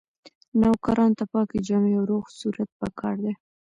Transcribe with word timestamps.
نوکرانو 0.61 1.17
ته 1.19 1.25
پاکې 1.31 1.57
جامې 1.67 1.91
او 1.99 2.03
روغ 2.11 2.25
صورت 2.39 2.69
پکار 2.79 3.15
دی. 3.23 3.33